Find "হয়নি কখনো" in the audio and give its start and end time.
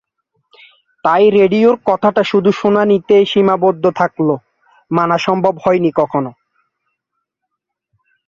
5.63-6.31